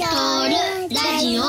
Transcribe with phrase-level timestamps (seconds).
[0.00, 0.14] トル
[0.94, 1.42] ラジオ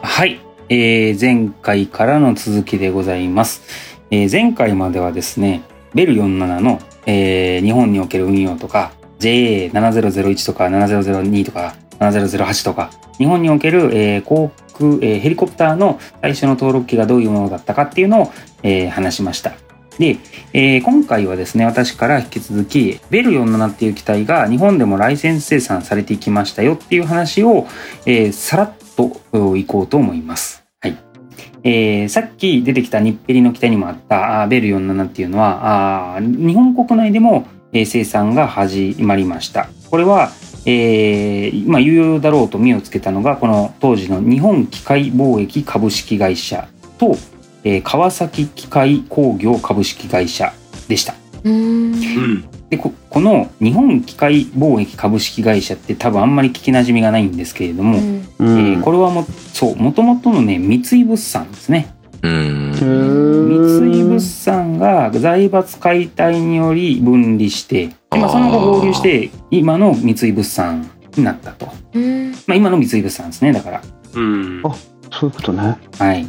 [0.00, 0.40] はい、
[0.70, 3.60] えー前回からの続きでございます。
[4.10, 5.60] えー前回まではですね、
[5.92, 19.67] ベル47の、えー日本における運用とか、JA7001 とか7002とか7008とか、日本における、えー航空、えーヘリコプターの最初の登録機がどういうものだったかっていうのを、えー話しました。
[19.98, 20.16] で、
[20.52, 27.66] えー今回はですね、私から引き続き、ベル47っていう機体が日本でもライセンス生産されていきましたよっていう話を、
[28.06, 30.64] えーさらっといこうと思います。
[30.80, 30.96] はい。
[31.64, 39.68] えーさっき出てきたニッペリの機体にもあったあベル47っていうのは、あ日本国内でも、えー生産が始まりました。
[39.90, 40.30] これは、
[40.64, 47.16] えーまあ、有用だろうと目をつけたのが、この当時の日本機械貿易株式会社と、
[47.64, 50.52] えー川崎機械工業株式会社
[50.88, 51.14] でした。
[52.70, 58.16] でここの日本機械貿易株式会社って多分あんまり聞きなじみがないんですけれども、うん。
[58.40, 61.94] えーこれはもそうもともとのね三井物産ですね。
[62.22, 62.74] うん。
[62.74, 72.32] 三井物産が財閥解体により分離してで、まあ、その後合流して今の三井物産になったと、うん。
[72.46, 73.82] まあ、今の三井物産ですねだから。
[74.14, 74.62] うん。
[74.64, 74.74] あ
[75.10, 75.78] そういうことね。
[75.98, 76.26] はい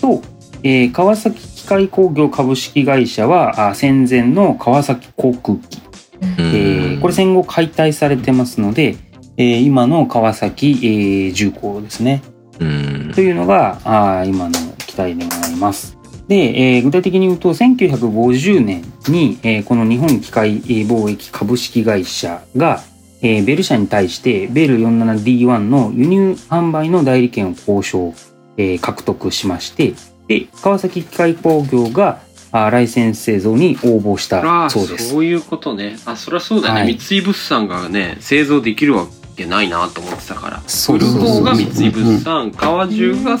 [0.00, 0.22] と、
[0.62, 5.82] えー川崎機械工業株式会社はあ戦前の川崎航空機
[6.20, 8.96] えーこれ戦後解体されてますので、
[9.36, 12.22] えー今の川崎、えー重工ですね。
[12.58, 15.96] うんというのがあー今の機体でございます。
[16.26, 22.80] で、えー具体的に言うと1950年に、えーこの日本機械貿易株式会社が、
[23.22, 28.12] えーベル社に対してベル 47D1 の輸入販売の代理権を交渉、
[28.58, 29.94] えー獲得しまして
[30.26, 32.20] で川崎機械工業が
[32.52, 35.10] あーライセンス製造に応募しあたそうです。
[35.10, 35.98] そういうことね。
[36.06, 36.80] あ、そりゃそうだね。
[36.80, 40.62] はい三井物産がね、製造できるわけないなと思ってたから。
[40.66, 43.38] そうそうそう方が三井物産、川中が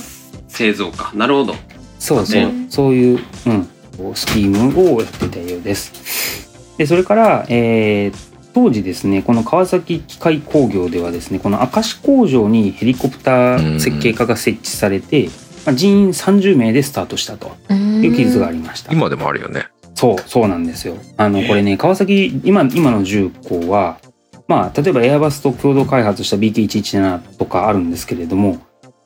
[0.48, 1.10] 製造か。
[1.14, 1.54] なるほど。
[1.98, 6.46] そうそう、ねそういう、うん、こうスキームをやってたようです。
[6.76, 15.28] で、それから、えー当時ですね、この川崎機械工業ではですね、この明石工場にヘリコプター設計課が設置されて、
[15.66, 18.92] まあ、人員30名でスタートしたという記述がありました。
[18.92, 19.66] 今でもあるよね。
[19.94, 20.96] そう、そうなんですよ。
[21.16, 23.98] あの、これね、川崎、今、今の重工は、
[24.46, 28.58] まあ、例えばエアバスと共同開発した BK117 とかあるんですけれども、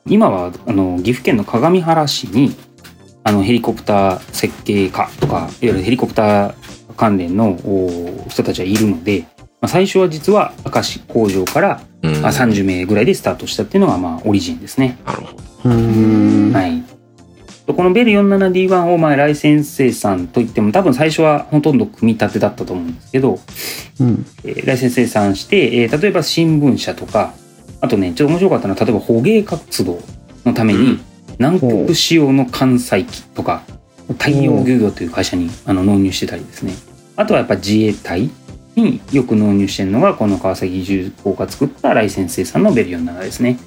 [0.05, 2.55] 今は、あの、岐阜県の鏡原市に、
[3.23, 6.55] あの、ヘリコプター設計家とか、いわゆるヘリコプター
[6.95, 9.25] 関連のお人たちはいるので、
[9.63, 12.15] まあ、最初は実は明石工場から、うん。
[12.25, 14.97] あ30名ぐらいでスタートしたっていうのが、まあ、オリジンですね。
[15.05, 15.43] なるほど。
[15.63, 16.51] うーん。
[16.51, 16.83] はい。
[17.65, 23.39] このベル 47D1 をまあライセンス生産といっても多分最初はほとんど組み立てだったと思うんですけど、
[24.01, 24.25] うん。
[24.43, 27.33] えーライセンス生産して、えー例えば新聞社とか
[27.79, 30.01] あとねちょっと面白かったのは例えば捕鯨活動
[30.43, 30.99] のために
[31.39, 33.63] 南極仕様の艦載機とか
[34.19, 36.73] 太陽漁業という会社にあの納入してたりですね
[37.15, 38.29] あとはやっぱ自衛隊
[38.75, 43.59] によく納入してるのがこの川崎重工が作ったライセンス生産のベル47ですね。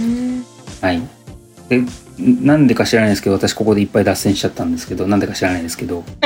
[0.00, 0.44] うん
[0.80, 1.02] はい。
[1.68, 1.82] で、
[2.18, 6.04] なんでか知らないですけど、私ここでいっぱい脱線しちゃったんですけど、なんでか知らないですけど。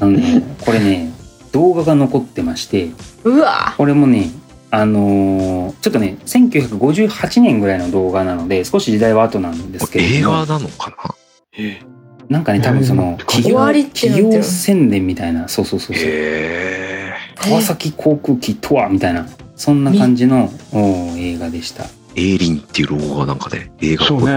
[0.00, 1.12] あのね、これね、
[1.52, 2.90] 動画が残ってまして、
[3.22, 4.30] うわこれもね、
[4.70, 11.14] あのーちょっとね、1958年ぐらいの動画なので、少し時代は後なんですけれども、映画なのかな？
[11.56, 11.80] え
[12.28, 13.58] なんかね、多分その、えー企業
[13.92, 19.26] 企業宣伝みたいな、そうそうそうそう、へ川崎航空機とはみたいな、
[19.56, 21.84] そんな感じのお映画でした。
[21.84, 22.04] え。
[22.16, 24.18] エイリンっていうロゴがなんかね、映画っぽい。
[24.18, 24.34] そうね。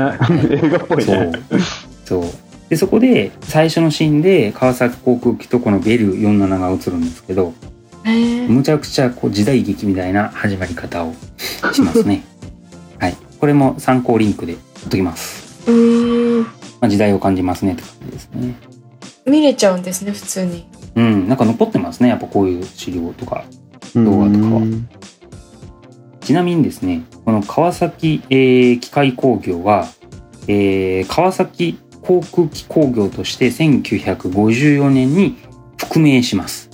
[0.52, 1.32] 映画っぽいそうね。。
[2.06, 2.24] そう。
[2.70, 7.54] で、そこで、最初のシーンで、川崎航空機とこのベル47が映るんですけど、
[8.48, 11.14] むちゃくちゃこう時代劇みたいな始まり方を
[11.74, 12.24] しますね。
[13.00, 13.18] はい。
[13.40, 15.70] これも参考リンクで貼っときます。
[16.80, 18.56] まあ、時代を感じますねって感じですね。
[19.26, 21.28] 見れちゃうんですね普通にうん。
[21.28, 22.10] なんか残ってますね。
[22.10, 23.44] やっぱこういう資料とか。
[23.96, 24.62] 動動画とかは
[26.22, 29.88] ちなみにですね、この川崎、えー機械工業は、
[30.48, 35.38] えー川崎航空機工業として1954年に
[35.78, 36.70] 復名します。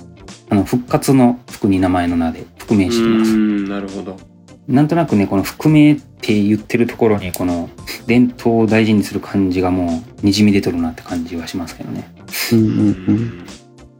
[0.50, 3.32] あの、復活の服に名前の名で復名うしています。
[3.32, 4.18] ん、なるほど。
[4.68, 7.70] なんとなくね、この復名って言ってるところに、この
[8.08, 12.10] 伝統を大事にする感じがもうにじみ出てるなって感じはしますけどね。
[12.54, 13.46] うんううんうん。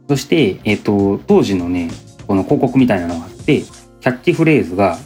[0.08, 1.90] そして、えっ、と、当時のね、
[2.26, 4.98] この広告みたいなのがあって、キャッチフレーズが、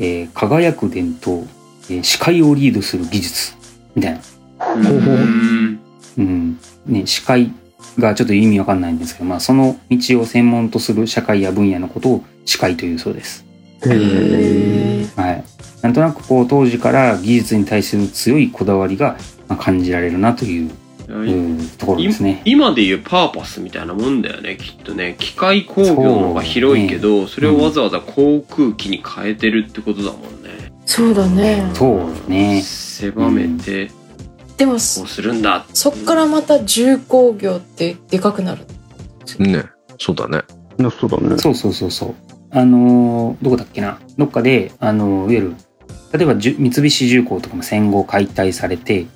[0.00, 1.46] えー輝く伝統、
[1.88, 3.54] えー視界をリードする技術、
[3.94, 4.20] みたいな。
[4.74, 5.80] うん
[6.18, 6.58] うん。
[6.86, 7.52] ね、司会
[7.98, 13.44] がちょっと意味わかんないんですけど、まあ、その道を専門とする社会や分野のことを司会というそうです。
[13.86, 15.06] へえ。
[15.16, 15.44] はい。
[15.84, 20.70] なんとなくこう当時から技術に対する強いこだわりがまあ感じられるなという
[21.08, 22.40] うんところですね。
[22.46, 31.70] 今でいうパーパスみたいなもんだよねきっとね機械工業の方が広いけどそ,、れをわざわざ航空機に変えてるってことだもんねそうだね。
[31.74, 32.62] そうですね。
[32.62, 33.90] 狭めて
[34.56, 38.64] でもこうするんだそっからまた重工業ってでかくなる。
[39.38, 39.64] ね。
[39.98, 40.40] そうだね。
[40.78, 41.36] なそうだね。
[41.36, 42.14] そうそうそうそう。
[42.56, 43.98] あのーどこだっけな？
[44.16, 45.54] どっかで、あのーいわゆる、
[46.14, 49.06] 例えば三菱重工とかも戦後解体されて、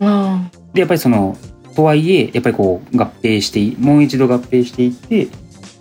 [0.00, 1.36] あで、やっぱりその、
[1.76, 5.28] とはいえ、やっぱりこう合併してい、もう一度合併していって、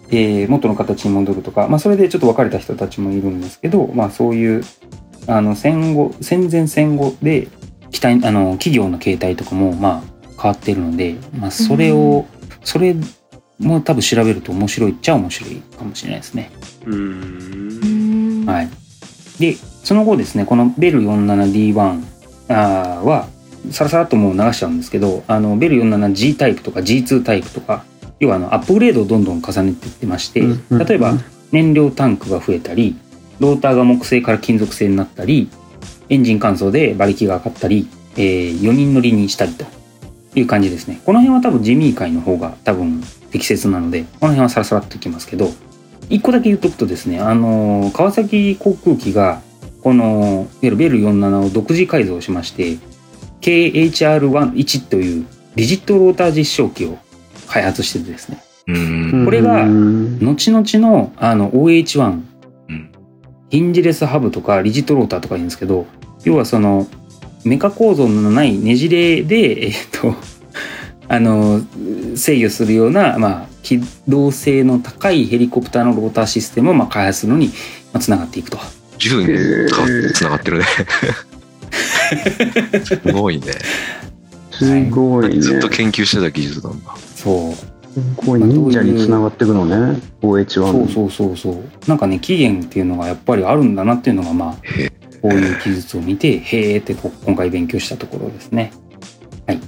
[0.10, 4.64] えー元の形に戻るとか、まあそれでちょっと別れた人たちもいるんですけど、まあそういう、
[5.26, 7.48] あの戦後、戦前戦後で、
[7.90, 12.28] 期待、あの、企業の形態とかも、まあ変わってるので、まあそれを、
[12.64, 12.96] それ
[13.58, 16.52] も多分調べると面白いっちゃ面白いかもしれないですね。
[16.86, 18.46] うん。
[18.46, 18.70] はい。
[19.40, 19.58] で、
[19.88, 22.04] その後ですね、このベル 47D1
[22.50, 23.30] あーは、
[23.72, 27.86] さらさらっともう流しちゃうんですけど、あの、ベル 47G タイプとか G2 タイプとか、
[28.20, 30.42] 要はあの、アップグレードをどんどん重ねていってまして、
[30.72, 31.14] 例えば、
[31.54, 32.98] 燃料タンクが増えたり、
[33.40, 35.50] ローターが木製から金属製になったり、
[36.10, 37.88] エンジン乾燥で馬力が上がったり、
[38.18, 39.64] え4人乗りにしたりと
[40.36, 41.00] いう感じですね。
[41.06, 43.02] この辺は多分ジミー界の方が多分
[43.32, 45.50] 適切なので、この辺はさらさらっといきますけど、
[46.10, 49.47] 一個だけ言っとくとですね、あの、川崎航空機が、
[49.82, 52.78] この、いわゆるベル47を独自改造しまして、
[53.42, 55.26] KHR1 という
[55.56, 56.98] リジットローター実証機を
[57.48, 58.44] 開発しててですね。
[59.26, 62.10] これがうん後々のあの OH1、
[62.70, 62.92] うん
[63.50, 65.86] ヒンジレスハブとかリジットローターとか言うんですけど
[66.26, 66.86] 要はその
[67.46, 70.16] メカ構造のないねじれでえっと
[71.08, 71.62] あの
[72.18, 77.54] 制御するような、まあ、機動性の高いヘリコプターのローターシステムをまあ開発するのにま
[77.94, 78.60] あつながっていくと。
[78.98, 80.66] 銃につながってるね。
[82.84, 83.46] すごいね。
[84.52, 85.42] すごいね。
[85.42, 86.96] ずっと研究してた技術なんだ。
[87.16, 87.66] そうす
[88.16, 90.00] ごい忍者に繋がっていくのね。
[90.22, 94.56] OH1 そうそうそうそうなんかね起源っていうのがやっぱりあるんだなっていうのがまあ。
[95.22, 98.72] こういう記述を見て、へーってこ今回勉強したところですね。
[99.46, 99.60] はい。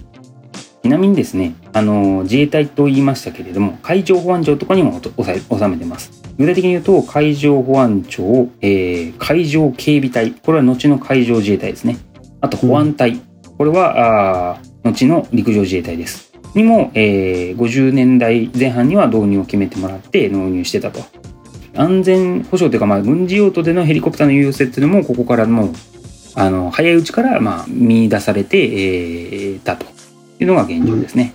[0.83, 6.18] ちなみにですね、あの、自衛隊と言いましたけれども、海上保安庁とかにもおさえ収めてます。
[6.39, 11.97] 具体的に言うと、海上保安庁、えー海上警備隊、これは後の海上自衛隊ですね。
[12.39, 13.19] あと保安隊、
[13.57, 16.31] これは、あ後の陸上自衛隊です。
[16.55, 21.01] にも、えー50年代前半には導入を決めてもらって納入してたと。
[21.75, 25.73] 安全保障というか、まあ、軍事用途でのヘリコプターの有用性っていうのもここからもう
[26.35, 29.85] あの早いうちから、まあ、見出されて、えーたと
[30.39, 31.33] いうのが現状ですね。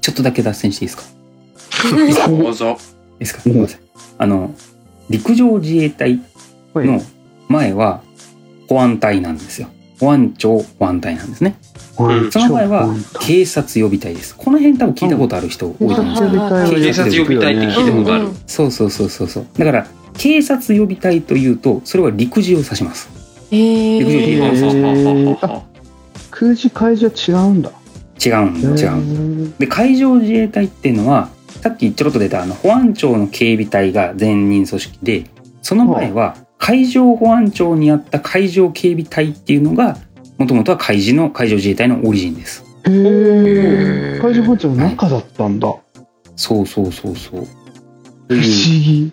[0.00, 2.78] ちょっとだけ脱線していいですかどうぞ
[3.16, 3.89] いですかすみません。
[4.18, 4.54] あの
[5.08, 6.20] 陸上自衛隊
[6.72, 7.00] はいの
[7.48, 8.02] 前は
[8.68, 9.68] 保安隊なんですよ。
[9.98, 11.56] 保安庁保安隊なんですね。
[11.96, 14.34] はいその前は超警察予備隊です。
[14.36, 16.30] この辺多分聞いたことある人多いと思うんですよ。
[16.80, 19.46] 警察予備隊って聞いたことあるそうそうそうそうそう。
[19.58, 23.10] だから警察予備隊というとそれは陸自を指します。
[23.50, 25.62] え陸上自衛隊ー、あ
[26.30, 27.70] 空自海自は違うんだ。
[28.24, 29.54] 違うん違う。
[29.58, 35.24] で海上自衛隊っていうのはさっきちょろっと出たあの保安庁の警備隊が前任組織で
[35.62, 39.98] その前は海上保安庁にあった海上警備隊っていうのが
[40.38, 42.64] もともとは海自の海上自衛隊のオリジンです。
[42.86, 44.18] へえ。
[44.22, 45.74] 海上保安庁の中だったんだ。
[46.36, 47.40] そうそうそうそう。
[47.40, 47.46] と
[48.28, 49.12] 不思議。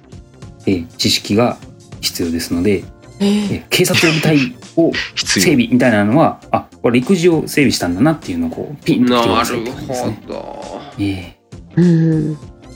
[0.66, 1.58] えー知識が
[2.00, 2.84] 必要ですので、
[3.20, 4.92] え警察予備隊を。
[5.16, 10.20] 整備みたいなのはあこれ陸自を整備したんだなっていうのをこうピンとてくださいるって感じですね。
[10.28, 11.37] ほどえー。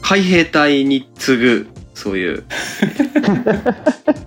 [0.01, 2.43] 海兵隊に次ぐそういう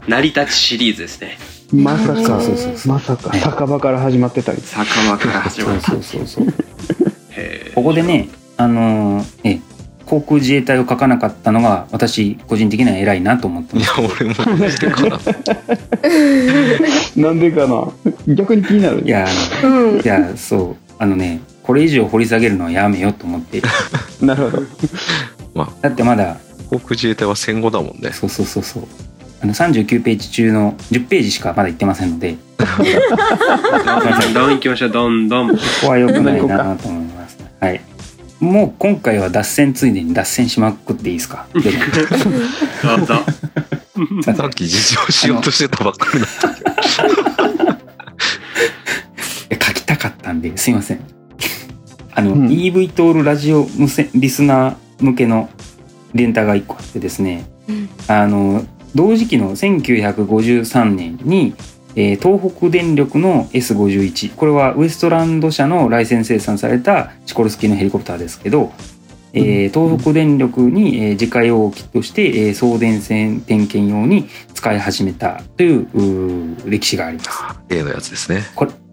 [0.09, 1.38] 成り立ちシリーズですね
[1.73, 2.40] まさか、
[2.87, 4.61] まさか、酒場から始まってたり。
[4.61, 6.54] 酒場から始まったそうそうそうそう。
[7.75, 9.61] ここでね、あのーえ
[10.07, 14.00] 航空自衛隊を書かなかったのが私個人的には偉いなと思ってます。
[14.00, 15.19] いや、俺もマジでかな。
[17.16, 17.40] なん。
[17.40, 17.88] でかな
[18.35, 19.02] 逆に気になる。
[19.02, 19.26] いや
[19.64, 20.00] うん。
[20.00, 23.62] いやそうあのねこれ以上掘り下げるのはやめようと思って。
[24.21, 24.62] なるほど。
[25.80, 26.37] だってまだ。
[26.71, 28.11] 航空自衛隊は戦後だもんね。
[28.12, 28.83] そうそうそうそう。
[29.42, 32.37] あの39ページ中の10ページしかまだ言ってませんので。
[32.59, 32.64] ど
[34.30, 34.90] んどん行きましょう。
[34.90, 35.50] どんどん。
[35.50, 37.38] ここは良くないなと思います。
[37.61, 37.80] はい。
[38.40, 41.47] もう今回は脱線ついでに脱線しまくっていいですか？
[41.54, 41.61] で
[44.11, 46.49] もさっき実情しようとしてたばっかりだった。
[49.66, 51.13] 書きたかったんですいません。
[52.14, 52.47] あの、うん。
[52.49, 55.49] EV トールラジオ無線リスナー向けの
[56.14, 57.47] レンタが1個あってですね。
[57.68, 57.88] うん。
[58.09, 61.54] あの同時期の1953年に、
[61.97, 68.73] えー東北電力の S51 これはウエストランド社のライセンス生産されたシコルスキーのヘリコプターですけど、
[69.33, 77.30] えー東北電力に、えー自家用機として、えー送電線点検用に使い始めたという歴史があります。
[77.71, 78.42] A のやつですね。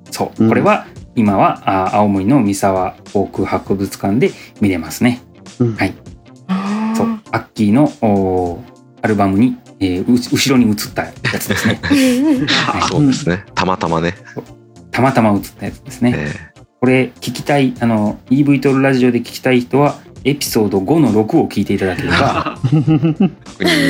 [0.09, 0.49] そう、うん。
[0.49, 5.21] これは今はあ青森の三沢航空博物館で見れますね。
[5.59, 5.93] うんはい。
[6.95, 8.71] そう、アッキーのおー
[9.03, 11.79] アルバムに、えーう後ろに映ったやつですね。
[12.47, 13.43] はいそうですね。
[13.55, 14.13] たまたまね。
[14.91, 16.13] たまたま映ったやつですね。
[16.15, 22.79] えこれ聞きたいあの EV トルラジオで聞きたい人はエピソード5の6を聞いていただければこの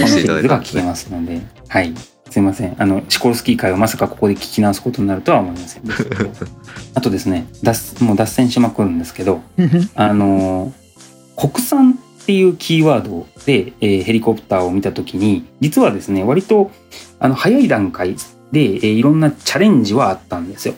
[0.07, 0.81] シリーズが聞け。
[0.81, 1.93] ますので、はい。
[2.31, 2.81] すいません。
[2.81, 5.83] あの、シコルスキー会をまさかここで聞き直すことになるとは思いません。
[6.95, 9.41] あとですね、脱もう脱線しまくるんですけど、
[9.95, 10.71] あのー
[11.37, 16.71] 国産っていうキーワードで、えーヘリコプターを見たときに、実はですね、割と、
[17.19, 18.15] あの、早い段階
[18.53, 20.75] で、えーいろんなチャレンジはあったんですよ。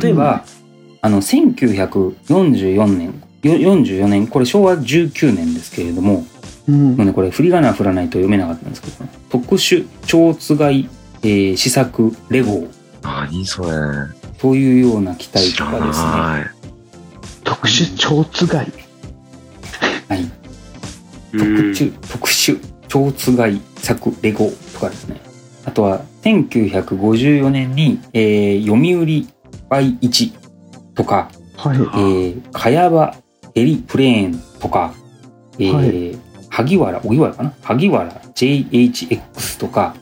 [0.00, 0.44] 例えば、
[1.00, 3.06] あの、1944年、
[3.42, 6.24] よ44年、これ昭和19年ですけれども、
[6.68, 10.88] うんもうね、これ振り仮名振らないと読めなかったんですけど、特殊超つがい、
[11.22, 12.68] えー試作レゴー
[13.02, 13.70] 何それ。
[14.38, 16.06] というような機体とかですね。
[16.06, 16.50] ない。
[17.42, 18.72] 特殊超つがい。
[20.08, 20.22] はい。
[20.22, 20.30] うん
[21.32, 25.20] 特殊、特殊超つがい作レゴとかですね。
[25.64, 29.26] あとは、1954年に、えー、読売
[29.70, 30.32] Y1
[30.94, 31.78] とか、はい。
[31.78, 33.14] えー、茅場
[33.54, 34.92] ヘリプレーンとか、
[35.58, 36.18] えーは
[36.58, 37.52] 萩原、荻原かな？
[37.62, 39.94] 萩原 JHX とか、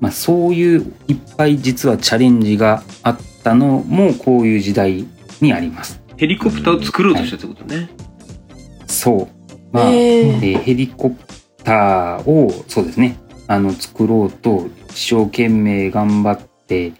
[0.00, 5.04] まあそういういっぱい実はチャレンジがあったのもこういう時代
[5.40, 6.00] にあります。
[6.16, 7.90] ヘリコプターを作ろうとしたってことね。
[8.86, 9.28] そう。
[9.72, 11.16] まあ、えーえーヘリコプ
[11.64, 16.92] ターをそうですねあの作ろうと一生懸命頑張って、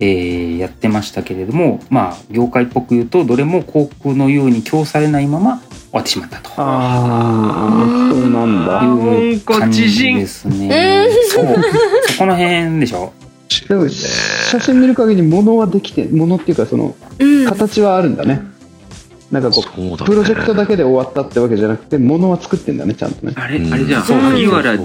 [0.00, 5.62] えーやってましたけれどもまあ業界っぽく言うとどれも航空のように供されないまま
[5.96, 8.82] 終わってしまったとああ、そうなんだ。
[8.84, 11.08] いう感本じですね。
[11.30, 13.12] そうそこの辺でしょ？
[13.68, 18.42] でも、写真見る限り物はできて、物っていうかその、うん形はあるんだね。
[19.30, 23.32] なんかこそうプロジェクトだけで終わったってわけじゃなくて、物は作ってんだね、ちゃんとね。
[23.36, 24.04] あれ、うんあれじゃん。
[24.04, 24.76] そう萩原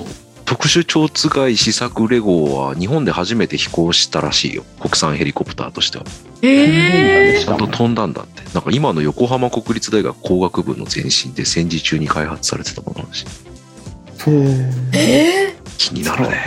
[0.52, 4.66] 特殊超つがい試作レゴは日本で初めて飛行したらしいよ。
[4.82, 6.04] 国産ヘリコプターとしては。
[6.42, 8.44] えちゃんと飛んだんだって。
[8.54, 13.26] なんか今の横浜国立大学工学部の前身で戦時中に開発されてたものらしい。
[14.18, 16.44] そうー、え気になるね。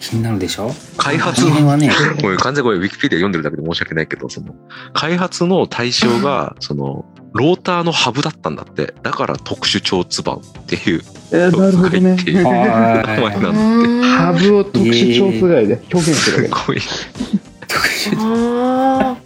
[0.00, 0.72] 気になるでしょ？
[0.96, 4.54] 開発はね これ完全にこれウィキペディア読んでるだけで申し訳ないけど、その、
[4.94, 8.94] 開発の対象が、その、ローターのハブだったんだって。
[9.02, 12.14] だから特殊超つばんっていうえー、なるほどね。
[12.16, 13.58] っていう名は前なんだって。
[13.58, 18.18] ー、ハブを特殊超つがいで表現するわけすごい。
[18.18, 19.16] あ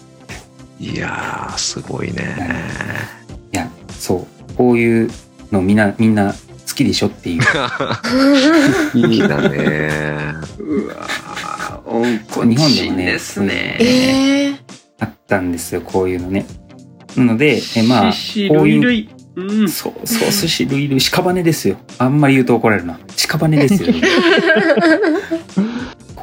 [0.78, 2.37] いやー、すごいね。
[3.52, 5.11] いやそうこういう
[5.50, 6.38] のみんなみんな好
[6.75, 10.34] きでしょっていうーいいだね。
[10.58, 12.20] うわー温
[12.50, 13.78] 日本でもねですね。
[13.80, 14.58] えー、
[14.99, 16.44] あったんですよこういうのね
[17.16, 18.12] なのでえまあ
[18.49, 19.09] こういう。
[19.37, 19.68] うん。
[19.68, 23.92] そうそう寿司類類屍ですよあんまり言うと怒られるな屍ですよ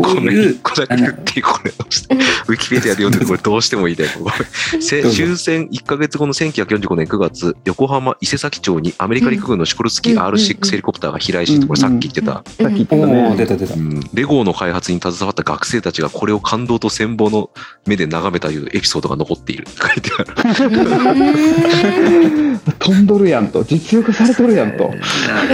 [0.02, 1.72] こうこれいう一個だけ言っていいこれ。
[1.72, 4.08] ウィキペディアで読んでるこれどうしても言いたい。
[4.82, 5.04] 終
[5.38, 13.46] 戦1ヶ月後の1945年9月、横浜伊勢崎町にアメリカ陸軍のシコルスキーうんうんうん R6 ヘリコプターが飛来して、これさっき言ってた、さっき言っておたお出ね。
[13.48, 17.50] た出たうんレゴの開発に携わった学生たちがこれを感動と羨望の
[17.86, 20.28] 目で眺めたというエピソードが残っている書いてある。
[22.80, 23.64] 飛んどるやんと。
[23.64, 24.92] 実力されとるやんと。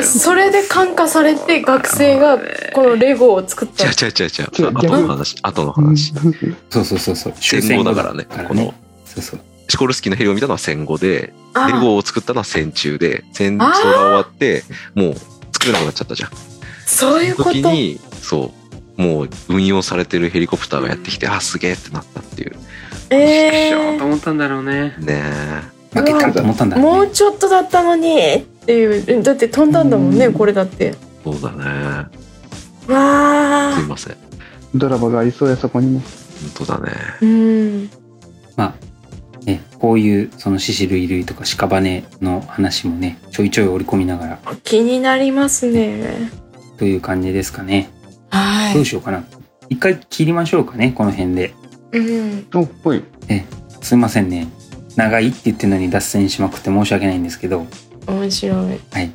[0.03, 2.39] それで感化されて学生が
[2.73, 4.49] このレゴを作った違う違う違う違う。
[4.63, 6.13] 違う後の話、後の話。
[6.69, 8.25] そうそうそうそう戦後だからね。
[8.47, 8.73] この
[9.05, 9.39] そうそう
[9.69, 14.63] シコルスキーのヘリを見たのは戦後で、あレゴを作ったのは戦中で、戦争が終わって、
[14.95, 15.15] もう
[15.51, 16.29] 作れなくなっちゃったじゃん。
[16.85, 17.51] そういうこと？
[17.51, 18.53] 時に、そ
[18.97, 22.55] う、もう運用されてるヘリコプターがやってきて、あ、すげえってなったっていう。
[23.09, 24.95] えしようとー、思ったんだろうね。
[24.99, 25.21] ね
[25.93, 30.95] 負けたと思ったんだもうねちょっとだったのにっていうだって飛んだんだもんねこれだってえ。
[31.23, 31.63] そうだね。
[32.87, 34.26] わあすいません。
[34.77, 35.99] ドラマがありそうや、そこにも。
[35.99, 36.91] 本当だね。
[37.21, 37.89] うん
[38.55, 46.31] まあねこういうその獅子類類とか屍の話もねちょいちょい織り込みながら気になりますね
[46.77, 47.89] という感じですかね
[48.29, 49.23] はいどうしようかな
[49.69, 51.53] 一回切りましょうかねこの辺で
[51.91, 53.03] うんお、ほい。
[53.81, 54.47] すいませんね
[54.97, 57.67] 長いって言ってるのに脱線しまくって申し訳ないんですけど、
[58.07, 58.79] 面白い。
[58.91, 59.11] はい。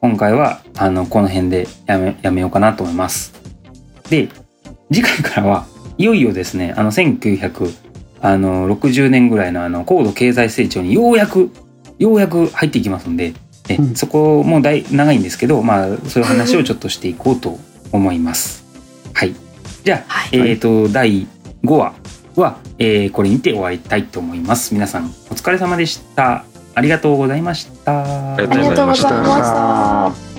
[0.00, 3.32] 今回は、あの、この辺でやめ、やめようかなと思います。
[4.10, 4.28] で、
[4.92, 5.64] 次回からは
[5.98, 11.50] いよいよですね、あの、1960年ぐらいのあの、高度経済成長にようやく、
[11.98, 13.34] ようやく入っていきますんで、
[13.68, 17.58] えうんそこもだい長いんですけど、まあ、そういう話をちょっとしていこうと
[17.92, 18.64] 思います。
[19.12, 19.34] はい。
[19.84, 21.26] じゃあ、はいえっ、と、第
[21.64, 21.92] 5話
[22.34, 24.72] は、えーこれにて終わりたいと思います。
[24.72, 26.44] 皆さん、お疲れ様でした。
[26.74, 28.34] ありがとうございました。
[28.34, 30.29] ありがとうございました。